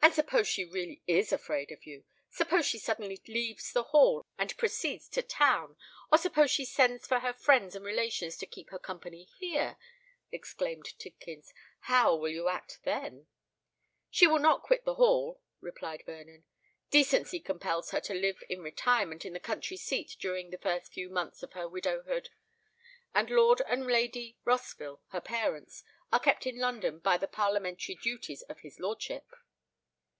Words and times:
"And 0.00 0.14
suppose 0.14 0.48
she 0.48 0.64
really 0.64 1.02
is 1.06 1.32
afraid 1.34 1.70
of 1.70 1.84
you,—suppose 1.84 2.64
she 2.64 2.78
suddenly 2.78 3.20
leaves 3.28 3.72
the 3.72 3.82
Hall, 3.82 4.24
and 4.38 4.56
proceeds 4.56 5.06
to 5.10 5.20
town,—or 5.22 6.16
suppose 6.18 6.50
she 6.50 6.64
sends 6.64 7.06
for 7.06 7.18
her 7.18 7.34
friends 7.34 7.76
and 7.76 7.84
relations 7.84 8.36
to 8.38 8.46
keep 8.46 8.70
her 8.70 8.78
company 8.78 9.28
here," 9.38 9.76
exclaimed 10.32 10.86
Tidkins; 10.98 11.52
"how 11.80 12.14
will 12.16 12.30
you 12.30 12.48
act 12.48 12.78
then?" 12.84 13.26
"She 14.08 14.26
will 14.26 14.38
not 14.38 14.62
quit 14.62 14.84
the 14.86 14.94
Hall," 14.94 15.42
replied 15.60 16.04
Vernon. 16.06 16.44
"Decency 16.90 17.38
compels 17.38 17.90
her 17.90 18.00
to 18.02 18.14
live 18.14 18.42
in 18.48 18.62
retirement 18.62 19.26
at 19.26 19.32
the 19.34 19.40
country 19.40 19.76
seat 19.76 20.16
during 20.18 20.48
the 20.48 20.58
first 20.58 20.90
few 20.94 21.10
months 21.10 21.42
of 21.42 21.52
her 21.52 21.68
widowhood; 21.68 22.30
and 23.14 23.28
Lord 23.30 23.60
and 23.66 23.86
Lady 23.86 24.38
Rossville, 24.44 25.02
her 25.08 25.20
parents, 25.20 25.84
are 26.10 26.20
kept 26.20 26.46
in 26.46 26.58
London 26.58 26.98
by 26.98 27.18
the 27.18 27.28
parliamentary 27.28 27.96
duties 27.96 28.40
of 28.42 28.60
his 28.60 28.80
lordship." 28.80 29.26